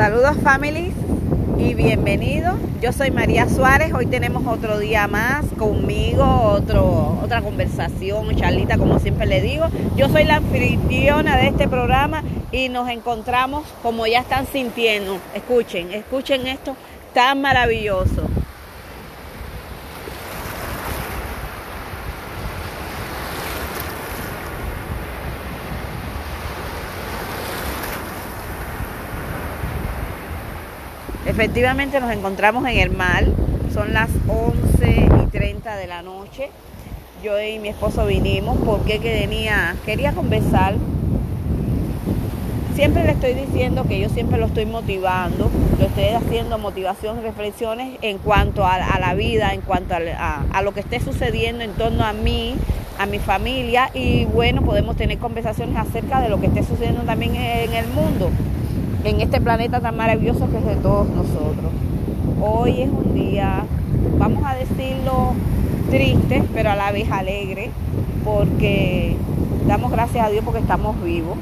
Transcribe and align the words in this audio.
Saludos 0.00 0.38
families 0.42 0.94
y 1.58 1.74
bienvenidos. 1.74 2.54
Yo 2.80 2.90
soy 2.90 3.10
María 3.10 3.46
Suárez. 3.50 3.92
Hoy 3.92 4.06
tenemos 4.06 4.46
otro 4.46 4.78
día 4.78 5.06
más 5.08 5.44
conmigo, 5.58 6.24
otro, 6.24 7.20
otra 7.22 7.42
conversación, 7.42 8.34
charlita, 8.34 8.78
como 8.78 8.98
siempre 8.98 9.26
le 9.26 9.42
digo. 9.42 9.66
Yo 9.96 10.08
soy 10.08 10.24
la 10.24 10.36
anfitriona 10.36 11.36
de 11.36 11.48
este 11.48 11.68
programa 11.68 12.22
y 12.50 12.70
nos 12.70 12.88
encontramos 12.88 13.66
como 13.82 14.06
ya 14.06 14.20
están 14.20 14.46
sintiendo. 14.46 15.18
Escuchen, 15.34 15.92
escuchen 15.92 16.46
esto 16.46 16.74
tan 17.12 17.42
maravilloso. 17.42 18.22
Efectivamente 31.30 32.00
nos 32.00 32.10
encontramos 32.10 32.66
en 32.66 32.76
el 32.76 32.90
mar, 32.90 33.24
son 33.72 33.92
las 33.92 34.10
11 34.26 35.08
y 35.22 35.26
30 35.30 35.76
de 35.76 35.86
la 35.86 36.02
noche. 36.02 36.48
Yo 37.22 37.40
y 37.40 37.60
mi 37.60 37.68
esposo 37.68 38.04
vinimos 38.04 38.58
porque 38.66 38.98
quería 38.98 40.12
conversar. 40.12 40.74
Siempre 42.74 43.04
le 43.04 43.12
estoy 43.12 43.34
diciendo 43.34 43.84
que 43.86 44.00
yo 44.00 44.08
siempre 44.08 44.38
lo 44.38 44.46
estoy 44.46 44.66
motivando, 44.66 45.48
lo 45.78 45.86
estoy 45.86 46.08
haciendo 46.08 46.58
motivación, 46.58 47.22
reflexiones 47.22 47.96
en 48.02 48.18
cuanto 48.18 48.66
a, 48.66 48.98
la 48.98 49.14
vida, 49.14 49.54
en 49.54 49.60
cuanto 49.60 49.94
a, 49.94 50.62
lo 50.62 50.74
que 50.74 50.80
esté 50.80 50.98
sucediendo 50.98 51.62
en 51.62 51.74
torno 51.74 52.04
a 52.04 52.12
mí, 52.12 52.56
a 52.98 53.06
mi 53.06 53.20
familia 53.20 53.88
y 53.94 54.24
bueno, 54.24 54.62
podemos 54.62 54.96
tener 54.96 55.18
conversaciones 55.18 55.76
acerca 55.76 56.20
de 56.22 56.28
lo 56.28 56.40
que 56.40 56.48
esté 56.48 56.64
sucediendo 56.64 57.02
también 57.02 57.36
en 57.36 57.72
el 57.72 57.86
mundo 57.86 58.32
en 59.04 59.20
este 59.20 59.40
planeta 59.40 59.80
tan 59.80 59.96
maravilloso 59.96 60.50
que 60.50 60.58
es 60.58 60.64
de 60.64 60.76
todos 60.76 61.08
nosotros. 61.08 61.72
Hoy 62.42 62.82
es 62.82 62.88
un 62.90 63.14
día, 63.14 63.64
vamos 64.18 64.44
a 64.44 64.54
decirlo, 64.54 65.32
triste, 65.90 66.42
pero 66.54 66.70
a 66.70 66.76
la 66.76 66.92
vez 66.92 67.10
alegre, 67.10 67.70
porque 68.24 69.16
damos 69.66 69.90
gracias 69.90 70.26
a 70.26 70.30
Dios 70.30 70.44
porque 70.44 70.60
estamos 70.60 71.02
vivos. 71.02 71.38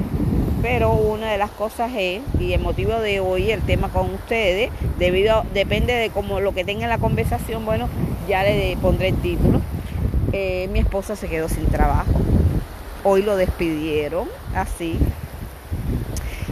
Pero 0.61 0.91
una 0.91 1.31
de 1.31 1.37
las 1.37 1.51
cosas 1.51 1.91
es, 1.97 2.21
y 2.37 2.51
el 2.51 2.61
motivo 2.61 2.93
de 2.99 3.21
hoy, 3.21 3.51
el 3.51 3.61
tema 3.61 3.89
con 3.89 4.13
ustedes, 4.13 4.71
debido, 4.97 5.45
depende 5.53 5.93
de 5.93 6.09
cómo 6.09 6.41
lo 6.41 6.53
que 6.53 6.65
tenga 6.65 6.83
en 6.83 6.89
la 6.89 6.97
conversación, 6.97 7.65
bueno, 7.65 7.87
ya 8.27 8.43
le 8.43 8.75
pondré 8.81 9.09
el 9.09 9.15
título. 9.15 9.61
Eh, 10.33 10.69
mi 10.73 10.79
esposa 10.79 11.15
se 11.15 11.27
quedó 11.27 11.47
sin 11.47 11.65
trabajo. 11.67 12.11
Hoy 13.05 13.21
lo 13.21 13.37
despidieron, 13.37 14.27
así, 14.53 14.99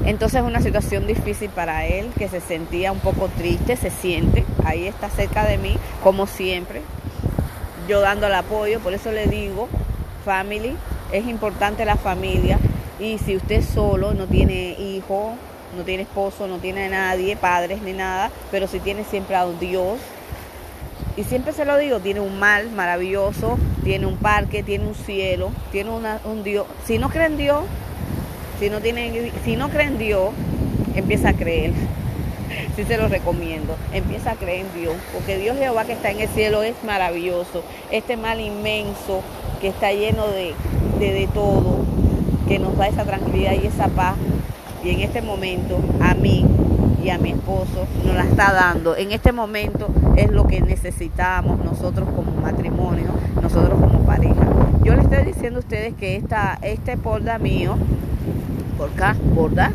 entonces 0.08 0.40
es 0.40 0.48
una 0.48 0.62
situación 0.62 1.06
difícil 1.06 1.50
para 1.50 1.86
él, 1.86 2.10
que 2.18 2.30
se 2.30 2.40
sentía 2.40 2.94
un 2.94 3.00
poco 3.00 3.28
triste, 3.38 3.76
se 3.76 3.92
siente, 3.92 4.46
ahí 4.64 4.88
está 4.88 5.10
cerca 5.10 5.46
de 5.46 5.58
mí, 5.58 5.76
como 6.02 6.28
siempre, 6.28 6.82
yo 7.90 8.00
dando 8.00 8.28
el 8.28 8.34
apoyo, 8.34 8.80
por 8.80 8.94
eso 8.94 9.12
le 9.12 9.28
digo, 9.28 9.68
family, 10.24 10.78
es 11.12 11.28
importante 11.28 11.84
la 11.84 11.98
familia, 11.98 12.58
y 13.00 13.18
si 13.18 13.36
usted 13.36 13.62
solo, 13.62 14.14
no 14.14 14.28
tiene 14.28 14.72
hijo, 14.80 15.36
no 15.76 15.84
tiene 15.84 16.04
esposo, 16.04 16.48
no 16.48 16.60
tiene 16.60 16.88
nadie, 16.88 17.36
padres 17.36 17.82
ni 17.82 17.92
nada, 17.92 18.32
pero 18.50 18.68
si 18.68 18.80
tiene 18.80 19.04
siempre 19.04 19.36
a 19.36 19.46
Dios, 19.46 20.00
y 21.18 21.26
siempre 21.26 21.52
se 21.52 21.66
lo 21.66 21.78
digo, 21.78 22.00
tiene 22.00 22.22
un 22.22 22.40
mal 22.40 22.70
maravilloso, 22.72 23.58
tiene 23.84 24.06
un 24.06 24.18
parque, 24.18 24.64
tiene 24.64 24.88
un 24.88 24.96
cielo, 24.96 25.52
tiene 25.72 25.90
un 25.90 26.44
Dios. 26.44 26.68
Si 26.86 26.98
no 26.98 27.10
cree 27.10 27.26
en 27.26 27.38
Dios, 27.38 27.64
si 28.60 28.70
no, 28.70 28.82
tienen, 28.82 29.32
si 29.46 29.56
no 29.56 29.70
creen 29.70 29.94
en 29.94 29.98
Dios, 29.98 30.30
empieza 30.96 31.30
a 31.30 31.34
creer. 31.34 31.74
Sí 32.76 32.84
se 32.86 32.98
lo 32.98 33.08
recomiendo. 33.08 33.76
Empieza 33.92 34.32
a 34.32 34.36
creer 34.36 34.66
en 34.66 34.82
Dios. 34.82 34.96
Porque 35.12 35.38
Dios 35.38 35.58
Jehová 35.58 35.86
que 35.86 35.94
está 35.94 36.12
en 36.12 36.22
el 36.22 36.30
cielo 36.30 36.64
es 36.64 36.76
maravilloso. 36.86 37.64
Este 37.92 38.18
mal 38.18 38.40
inmenso 38.40 39.22
que 39.60 39.68
está 39.70 39.92
lleno 39.92 40.28
de, 40.28 40.54
de, 41.00 41.14
de 41.14 41.28
todo, 41.28 41.80
que 42.48 42.60
nos 42.60 42.78
da 42.78 42.88
esa 42.88 43.04
tranquilidad 43.04 43.54
y 43.54 43.68
esa 43.68 43.88
paz. 43.90 44.16
Y 44.84 44.92
en 44.92 45.02
este 45.02 45.22
momento 45.22 45.80
a 46.00 46.14
mí 46.14 46.46
y 47.04 47.10
a 47.10 47.18
mi 47.18 47.32
esposo 47.32 47.88
nos 48.06 48.16
la 48.16 48.24
está 48.24 48.54
dando. 48.54 48.96
En 48.96 49.12
este 49.12 49.32
momento 49.32 49.88
es 50.16 50.32
lo 50.32 50.46
que 50.46 50.62
necesitamos 50.62 51.64
nosotros 51.64 52.08
como 52.16 52.32
matrimonio, 52.42 53.08
nosotros 53.42 53.80
como 53.80 54.06
pareja. 54.06 54.57
Yo 54.88 54.96
le 54.96 55.02
estoy 55.02 55.26
diciendo 55.26 55.60
a 55.60 55.64
ustedes 55.64 55.96
que 55.96 56.16
esta, 56.16 56.58
este 56.62 56.96
porda 56.96 57.38
mío 57.40 57.76
por 58.78 58.90
acá, 58.90 59.18
¿bordas? 59.22 59.74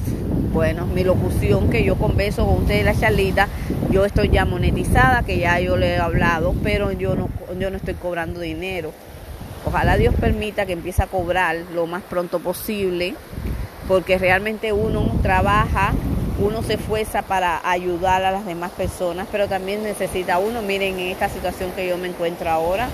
Bueno, 0.54 0.86
mi 0.86 1.04
locución 1.04 1.68
que 1.68 1.84
yo 1.84 1.96
converso 1.96 2.46
con 2.46 2.62
ustedes 2.62 2.82
la 2.82 2.98
charlita, 2.98 3.46
yo 3.90 4.06
estoy 4.06 4.30
ya 4.30 4.46
monetizada, 4.46 5.22
que 5.22 5.36
ya 5.36 5.60
yo 5.60 5.76
le 5.76 5.96
he 5.96 5.98
hablado, 5.98 6.54
pero 6.62 6.92
yo 6.92 7.14
no, 7.14 7.28
yo 7.60 7.70
no 7.70 7.76
estoy 7.76 7.92
cobrando 7.92 8.40
dinero. 8.40 8.92
Ojalá 9.66 9.98
Dios 9.98 10.14
permita 10.14 10.64
que 10.64 10.72
empiece 10.72 11.02
a 11.02 11.08
cobrar 11.08 11.56
lo 11.74 11.86
más 11.86 12.02
pronto 12.04 12.40
posible, 12.40 13.14
porque 13.88 14.16
realmente 14.16 14.72
uno 14.72 15.18
trabaja, 15.20 15.92
uno 16.38 16.62
se 16.62 16.74
esfuerza 16.74 17.20
para 17.20 17.60
ayudar 17.70 18.24
a 18.24 18.30
las 18.30 18.46
demás 18.46 18.70
personas, 18.70 19.28
pero 19.30 19.46
también 19.46 19.82
necesita 19.82 20.38
uno, 20.38 20.62
miren 20.62 20.98
en 20.98 21.08
esta 21.08 21.28
situación 21.28 21.70
que 21.72 21.86
yo 21.86 21.98
me 21.98 22.08
encuentro 22.08 22.48
ahora, 22.48 22.88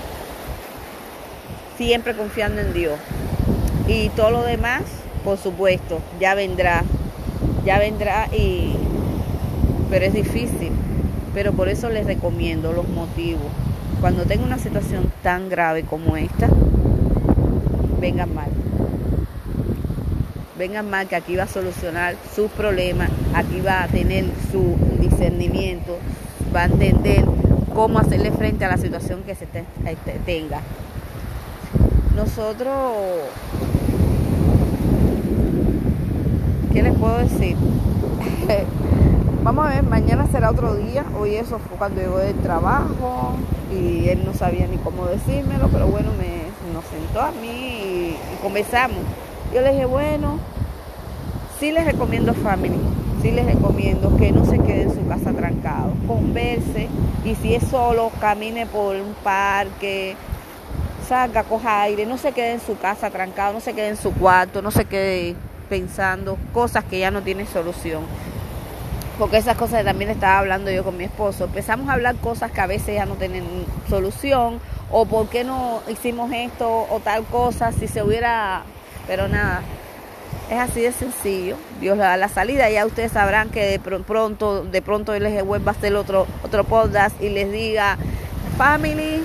siempre 1.79 2.13
confiando 2.13 2.59
en 2.59 2.73
Dios. 2.73 2.99
Y 3.87 4.09
todo 4.09 4.31
lo 4.31 4.43
demás 4.43 4.83
por 5.23 5.37
supuesto, 5.37 6.01
ya 6.19 6.35
vendrá, 6.35 6.83
ya 7.65 7.79
vendrá 7.79 8.27
y 8.35 8.73
pero 9.89 10.05
es 10.05 10.13
difícil. 10.13 10.71
Pero 11.33 11.53
por 11.53 11.69
eso 11.69 11.89
les 11.89 12.05
recomiendo 12.05 12.73
los 12.73 12.87
motivos. 12.89 13.47
Cuando 14.01 14.23
tenga 14.23 14.43
una 14.43 14.57
situación 14.57 15.09
tan 15.23 15.47
grave 15.47 15.83
como 15.83 16.17
esta, 16.17 16.49
vengan 18.01 18.33
mal. 18.33 18.49
Vengan 20.57 20.89
mal 20.89 21.07
que 21.07 21.15
aquí 21.15 21.35
va 21.35 21.43
a 21.43 21.47
solucionar 21.47 22.15
sus 22.35 22.51
problemas, 22.51 23.09
aquí 23.33 23.61
va 23.61 23.83
a 23.83 23.87
tener 23.87 24.25
su 24.51 24.75
discernimiento, 24.99 25.97
va 26.53 26.63
a 26.63 26.65
entender 26.65 27.23
cómo 27.73 27.99
hacerle 27.99 28.31
frente 28.31 28.65
a 28.65 28.69
la 28.69 28.77
situación 28.77 29.23
que 29.23 29.35
se 29.35 29.47
tenga. 30.25 30.61
Nosotros 32.19 32.73
¿Qué 36.73 36.83
les 36.83 36.93
puedo 36.97 37.17
decir? 37.17 37.55
Vamos 39.43 39.65
a 39.65 39.69
ver, 39.69 39.83
mañana 39.83 40.27
será 40.29 40.49
otro 40.49 40.75
día. 40.75 41.05
Hoy 41.17 41.35
eso 41.35 41.59
fue 41.59 41.77
cuando 41.77 42.01
llegó 42.01 42.17
del 42.17 42.35
trabajo 42.35 43.35
y 43.71 44.09
él 44.09 44.23
no 44.25 44.33
sabía 44.33 44.67
ni 44.67 44.75
cómo 44.79 45.05
decírmelo, 45.05 45.69
pero 45.69 45.87
bueno, 45.87 46.09
me, 46.17 46.73
nos 46.73 46.83
sentó 46.87 47.21
a 47.21 47.31
mí 47.31 47.47
y, 47.47 48.17
conversamos. 48.43 48.99
Yo 49.53 49.61
le 49.61 49.71
dije, 49.71 49.85
bueno, 49.85 50.39
sí 51.57 51.71
les 51.71 51.85
recomiendo 51.85 52.33
family, 52.33 52.81
sí 53.21 53.31
les 53.31 53.45
recomiendo 53.45 54.17
que 54.17 54.33
no 54.33 54.43
se 54.43 54.59
quede 54.59 54.81
en 54.81 54.93
su 54.93 55.07
casa 55.07 55.31
trancado, 55.31 55.93
converse 56.05 56.89
y 57.23 57.35
si 57.35 57.55
es 57.55 57.63
solo, 57.63 58.11
camine 58.19 58.65
por 58.65 58.97
un 58.97 59.13
parque, 59.23 60.17
salga, 61.09 61.43
coja 61.43 61.81
aire, 61.81 62.05
no 62.05 62.19
se 62.19 62.31
quede 62.33 62.51
en 62.51 62.61
su 62.61 62.77
casa 62.77 63.09
trancado, 63.09 63.53
no 63.53 63.59
se 63.59 63.73
quede 63.73 63.89
en 63.89 63.97
su 63.97 64.13
cuarto, 64.13 64.61
no 64.61 64.69
se 64.69 64.85
quede 64.85 65.35
pensando 65.67 66.37
cosas 66.53 66.83
que 66.83 66.99
ya 66.99 67.09
no 67.09 67.23
tienen 67.23 67.47
solución. 67.47 68.03
Porque 69.17 69.37
esas 69.37 69.57
cosas 69.57 69.83
también 69.83 70.11
estaba 70.11 70.37
hablando 70.37 70.69
yo 70.71 70.83
con 70.83 70.95
mi 70.95 71.05
esposo. 71.05 71.45
Empezamos 71.45 71.89
a 71.89 71.93
hablar 71.93 72.15
cosas 72.17 72.51
que 72.51 72.61
a 72.61 72.67
veces 72.67 72.95
ya 72.95 73.05
no 73.05 73.15
tienen 73.15 73.43
solución. 73.89 74.61
O 74.91 75.05
por 75.05 75.27
qué 75.27 75.43
no 75.43 75.81
hicimos 75.89 76.31
esto 76.31 76.87
o 76.89 77.01
tal 77.03 77.25
cosa 77.25 77.73
si 77.73 77.87
se 77.87 78.01
hubiera... 78.01 78.61
Pero 79.07 79.27
nada, 79.27 79.61
es 80.49 80.57
así 80.57 80.81
de 80.81 80.93
sencillo. 80.93 81.57
Dios 81.81 81.97
le 81.97 82.03
da 82.03 82.15
la 82.15 82.29
salida. 82.29 82.69
Ya 82.69 82.85
ustedes 82.85 83.11
sabrán 83.11 83.49
que 83.49 83.65
de 83.65 83.79
pronto, 83.79 84.63
de 84.63 84.81
pronto 84.81 85.17
les 85.19 85.43
vuelva 85.43 85.73
a 85.73 85.75
hacer 85.75 85.95
otro, 85.95 86.25
otro 86.43 86.63
podcast 86.63 87.21
y 87.21 87.27
les 87.27 87.51
diga, 87.51 87.97
family, 88.57 89.21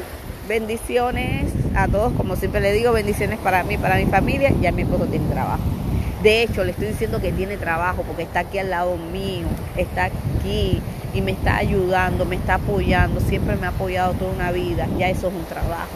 bendiciones 0.48 1.53
a 1.74 1.88
todos. 1.88 2.12
Como 2.14 2.36
siempre 2.36 2.60
le 2.60 2.72
digo, 2.72 2.92
bendiciones 2.92 3.38
para 3.38 3.62
mí, 3.64 3.76
para 3.78 3.96
mi 3.96 4.06
familia. 4.06 4.52
Ya 4.60 4.72
mi 4.72 4.82
esposo 4.82 5.06
tiene 5.06 5.28
trabajo. 5.28 5.62
De 6.22 6.42
hecho, 6.42 6.64
le 6.64 6.70
estoy 6.70 6.88
diciendo 6.88 7.20
que 7.20 7.32
tiene 7.32 7.58
trabajo 7.58 8.02
porque 8.02 8.22
está 8.22 8.40
aquí 8.40 8.58
al 8.58 8.70
lado 8.70 8.96
mío, 8.96 9.46
está 9.76 10.04
aquí 10.04 10.80
y 11.12 11.20
me 11.20 11.32
está 11.32 11.58
ayudando, 11.58 12.24
me 12.24 12.36
está 12.36 12.54
apoyando, 12.54 13.20
siempre 13.20 13.56
me 13.56 13.66
ha 13.66 13.68
apoyado 13.68 14.14
toda 14.14 14.32
una 14.32 14.50
vida, 14.50 14.88
ya 14.98 15.10
eso 15.10 15.28
es 15.28 15.34
un 15.34 15.44
trabajo. 15.44 15.92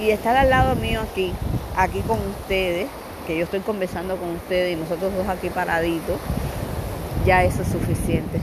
Y 0.00 0.08
estar 0.08 0.34
al 0.36 0.48
lado 0.48 0.74
mío 0.74 1.00
aquí, 1.02 1.34
aquí 1.76 2.00
con 2.00 2.18
ustedes, 2.18 2.86
que 3.26 3.36
yo 3.36 3.44
estoy 3.44 3.60
conversando 3.60 4.16
con 4.16 4.30
ustedes 4.30 4.72
y 4.74 4.80
nosotros 4.80 5.14
dos 5.14 5.28
aquí 5.28 5.50
paraditos, 5.50 6.18
ya 7.26 7.44
eso 7.44 7.60
es 7.60 7.68
suficiente. 7.68 8.40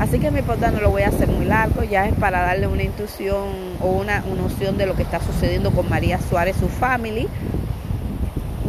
Así 0.00 0.20
que 0.20 0.30
mi 0.30 0.42
podcast 0.42 0.74
no 0.74 0.80
lo 0.80 0.90
voy 0.90 1.02
a 1.02 1.08
hacer 1.08 1.26
muy 1.28 1.44
largo, 1.44 1.82
ya 1.82 2.06
es 2.06 2.14
para 2.14 2.42
darle 2.42 2.68
una 2.68 2.84
intuición 2.84 3.48
o 3.80 3.88
una, 3.88 4.20
noción 4.20 4.78
de 4.78 4.86
lo 4.86 4.94
que 4.94 5.02
está 5.02 5.20
sucediendo 5.20 5.72
con 5.72 5.88
María 5.88 6.20
Suárez, 6.20 6.56
su 6.56 6.68
family, 6.68 7.26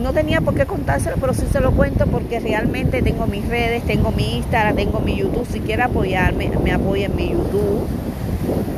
no 0.01 0.11
tenía 0.11 0.41
por 0.41 0.55
qué 0.55 0.65
contárselo, 0.65 1.17
pero 1.21 1.35
sí 1.35 1.45
se 1.51 1.59
lo 1.59 1.71
cuento 1.73 2.07
porque 2.07 2.39
realmente 2.39 3.03
tengo 3.03 3.27
mis 3.27 3.47
redes, 3.47 3.83
tengo 3.83 4.11
mi 4.11 4.37
Instagram, 4.37 4.75
tengo 4.75 5.01
mi 5.01 5.17
YouTube. 5.17 5.45
Si 5.51 5.59
quiere 5.59 5.83
apoyarme, 5.83 6.49
me 6.63 6.71
apoya 6.71 7.05
en 7.05 7.15
mi 7.15 7.29
YouTube, 7.29 7.85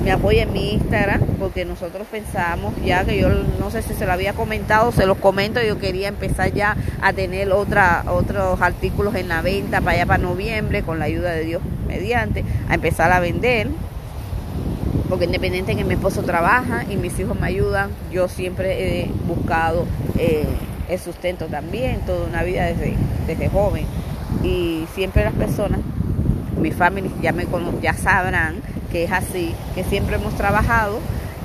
me 0.03 0.11
apoya 0.11 0.43
en 0.43 0.51
mi 0.51 0.73
Instagram, 0.73 1.21
porque 1.39 1.63
nosotros 1.63 2.05
pensamos 2.11 2.73
ya 2.83 3.05
que 3.05 3.17
yo 3.17 3.29
no 3.29 3.71
sé 3.71 3.81
si 3.81 3.93
se 3.93 4.05
lo 4.05 4.11
había 4.11 4.33
comentado, 4.33 4.91
se 4.91 5.05
los 5.05 5.17
comento, 5.17 5.61
yo 5.61 5.77
quería 5.77 6.09
empezar 6.09 6.51
ya 6.51 6.75
a 7.01 7.13
tener 7.13 7.51
otra, 7.53 8.03
otros 8.07 8.59
artículos 8.61 9.15
en 9.15 9.29
la 9.29 9.41
venta 9.41 9.79
para 9.79 9.97
allá 9.97 10.05
para 10.05 10.23
noviembre, 10.23 10.81
con 10.81 10.99
la 10.99 11.05
ayuda 11.05 11.31
de 11.31 11.45
Dios 11.45 11.61
mediante, 11.91 12.43
a 12.69 12.75
empezar 12.75 13.11
a 13.11 13.19
vender 13.19 13.69
porque 15.11 15.25
independiente 15.25 15.75
que 15.75 15.83
mi 15.83 15.95
esposo 15.95 16.23
trabaja 16.23 16.85
y 16.89 16.95
mis 16.95 17.19
hijos 17.19 17.37
me 17.37 17.45
ayudan, 17.45 17.89
yo 18.13 18.29
siempre 18.29 19.01
he 19.01 19.11
buscado 19.27 19.85
eh, 20.17 20.45
el 20.87 20.99
sustento 20.99 21.47
también, 21.47 21.99
toda 22.05 22.27
una 22.27 22.43
vida 22.43 22.67
desde, 22.67 22.95
desde 23.27 23.49
joven. 23.49 23.83
Y 24.41 24.85
siempre 24.95 25.25
las 25.25 25.33
personas, 25.33 25.81
mi 26.57 26.71
familia 26.71 27.11
ya, 27.21 27.33
me 27.33 27.45
ya 27.81 27.93
sabrán 27.93 28.61
que 28.89 29.03
es 29.03 29.11
así, 29.11 29.53
que 29.75 29.83
siempre 29.83 30.15
hemos 30.15 30.33
trabajado, 30.35 30.99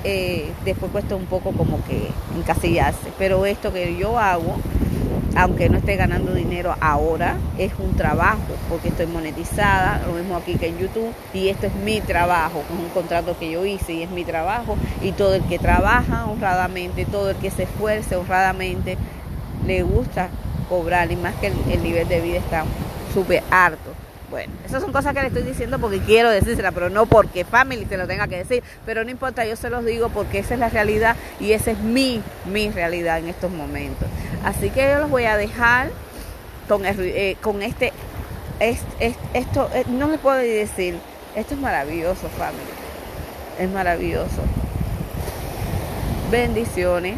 eh, 0.05 0.53
después 0.65 0.93
cuesta 0.93 1.17
un 1.17 1.27
poco 1.27 1.51
como 1.51 1.85
que 1.87 2.07
encasillarse. 2.39 3.11
Pero 3.19 3.47
esto 3.47 3.73
que 3.73 3.97
yo 3.99 4.17
hago 4.17 4.59
aunque 5.37 5.69
no 5.69 5.77
esté 5.77 5.97
ganando 5.97 6.33
dinero 6.33 6.75
ahora, 6.81 7.37
es 7.59 7.73
un 7.79 7.95
trabajo, 7.95 8.55
porque 8.71 8.89
estoy 8.89 9.07
monetizada, 9.07 10.01
lo 10.07 10.15
mismo 10.15 10.37
aquí 10.37 10.55
que 10.55 10.69
en 10.69 10.79
YouTube, 10.79 11.13
y 11.35 11.49
esto 11.49 11.67
es 11.67 11.75
mi 11.75 12.01
trabajo, 12.01 12.63
es 12.73 12.79
un 12.79 12.89
contrato 12.89 13.39
que 13.39 13.51
yo 13.51 13.65
hice 13.67 13.93
y 13.93 14.03
es 14.03 14.11
mi 14.11 14.25
trabajo, 14.25 14.77
y 15.03 15.13
todo 15.13 15.35
el 15.35 15.43
que 15.43 15.59
trabaja 15.59 16.25
honradamente, 16.25 17.05
todo 17.05 17.31
el 17.31 17.37
que 17.37 17.51
se 17.51 17.65
esfuerce 17.65 18.17
honradamente, 18.17 18.97
le 19.67 19.83
gusta 19.83 20.31
cobrar, 20.71 21.13
y 21.13 21.17
más 21.17 21.35
que 21.35 21.49
el, 21.49 21.83
nivel 21.83 22.09
de 22.09 22.21
vida 22.21 22.39
está 22.39 22.65
súper 23.13 23.43
harto. 23.51 23.93
Bueno, 24.37 24.53
esas 24.67 24.83
son 24.83 24.93
cosas 24.93 25.15
que 25.15 25.23
le 25.23 25.29
estoy 25.29 25.45
diciendo 25.45 25.79
porque 25.79 25.99
quiero 26.01 26.29
decírsela, 26.29 26.71
pero 26.71 26.91
no 26.91 27.07
porque 27.07 27.47
Family 27.47 27.87
se 27.87 27.97
lo 27.97 28.07
tenga 28.07 28.29
que 28.29 28.37
decir. 28.37 28.63
Pero 28.85 29.03
no 29.03 29.11
importa, 29.11 29.47
yo 29.47 29.57
se 29.57 29.71
los 29.71 29.83
digo 29.83 30.11
porque 30.11 30.41
esa 30.41 30.53
es 30.53 30.61
la 30.61 30.69
realidad 30.69 31.17
y 31.41 31.53
esa 31.53 31.71
es 31.71 31.79
mi, 31.79 32.21
mi 32.45 32.71
realidad 32.71 33.19
en 33.19 33.29
estos 33.29 33.51
momentos. 33.51 34.07
Así 34.45 34.69
que 34.69 34.91
yo 34.91 34.99
los 34.99 35.09
voy 35.09 35.25
a 35.25 35.39
dejar 35.39 35.89
con, 36.69 36.83
eh, 36.85 37.39
con 37.41 37.63
este, 37.63 37.95
esto, 38.61 39.71
eh, 39.73 39.85
no 39.89 40.07
me 40.07 40.19
puedo 40.19 40.37
decir, 40.37 40.99
esto 41.35 41.55
es 41.55 41.61
maravilloso, 41.61 42.29
Family. 42.37 42.61
Es 43.59 43.71
maravilloso. 43.71 44.43
Bendiciones. 46.31 47.17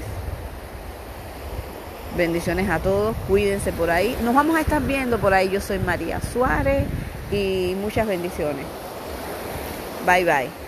Bendiciones 2.16 2.70
a 2.70 2.78
todos, 2.78 3.16
cuídense 3.26 3.72
por 3.72 3.90
ahí. 3.90 4.16
Nos 4.22 4.36
vamos 4.36 4.56
a 4.56 4.60
estar 4.60 4.80
viendo 4.80 5.18
por 5.18 5.34
ahí. 5.34 5.50
Yo 5.50 5.60
soy 5.60 5.80
María 5.80 6.20
Suárez 6.20 6.84
y 7.30 7.75
muchas 7.76 8.06
bendiciones. 8.06 8.66
Bye 10.00 10.25
bye. 10.25 10.67